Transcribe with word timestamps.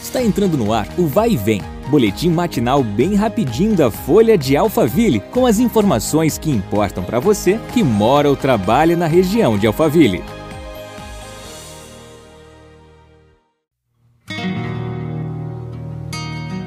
Está 0.00 0.22
entrando 0.22 0.56
no 0.56 0.72
ar 0.72 0.88
o 0.98 1.06
Vai 1.06 1.32
e 1.32 1.36
Vem, 1.36 1.60
boletim 1.90 2.30
matinal 2.30 2.82
bem 2.82 3.14
rapidinho 3.14 3.76
da 3.76 3.90
Folha 3.90 4.36
de 4.36 4.56
Alphaville, 4.56 5.20
com 5.20 5.44
as 5.44 5.58
informações 5.58 6.38
que 6.38 6.50
importam 6.50 7.04
para 7.04 7.20
você 7.20 7.60
que 7.72 7.82
mora 7.82 8.28
ou 8.28 8.34
trabalha 8.34 8.96
na 8.96 9.06
região 9.06 9.58
de 9.58 9.66
Alphaville. 9.66 10.24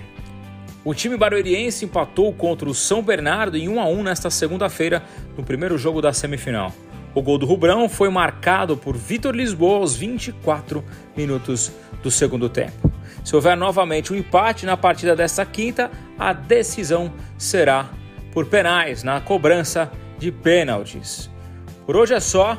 O 0.85 0.95
time 0.95 1.17
barueriense 1.17 1.85
empatou 1.85 2.33
contra 2.33 2.69
o 2.69 2.75
São 2.75 3.03
Bernardo 3.03 3.57
em 3.57 3.69
1 3.69 3.81
a 3.81 3.87
1 3.87 4.03
nesta 4.03 4.31
segunda-feira, 4.31 5.03
no 5.37 5.45
primeiro 5.45 5.77
jogo 5.77 6.01
da 6.01 6.13
semifinal. 6.13 6.73
O 7.15 7.23
gol 7.23 7.37
do 7.37 7.47
Rubrão 7.47 7.89
foi 7.89 8.09
marcado 8.09 8.77
por 8.77 8.97
Vitor 8.97 9.35
Lisboa 9.35 9.79
aos 9.79 9.97
24 9.97 10.85
minutos 11.17 11.73
do 12.03 12.11
segundo 12.11 12.49
tempo. 12.49 12.93
Se 13.25 13.35
houver 13.35 13.57
novamente 13.57 14.13
um 14.13 14.17
empate 14.17 14.65
na 14.65 14.77
partida 14.77 15.17
desta 15.17 15.45
quinta, 15.45 15.91
a 16.19 16.33
decisão 16.33 17.13
será 17.37 17.91
por 18.33 18.47
penais 18.47 19.03
na 19.03 19.21
cobrança 19.21 19.91
de 20.19 20.31
pênaltis. 20.31 21.31
Por 21.85 21.97
hoje 21.97 22.15
é 22.15 22.21
só, 22.21 22.57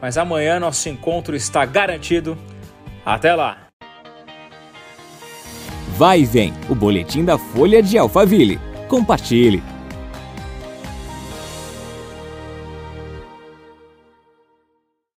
mas 0.00 0.18
amanhã 0.18 0.60
nosso 0.60 0.88
encontro 0.88 1.34
está 1.34 1.64
garantido. 1.64 2.36
Até 3.04 3.34
lá! 3.34 3.58
Vai 5.96 6.20
e 6.20 6.24
vem, 6.24 6.52
o 6.70 6.74
boletim 6.74 7.24
da 7.24 7.36
Folha 7.36 7.82
de 7.82 7.98
Alphaville. 7.98 8.60
Compartilhe. 8.88 9.62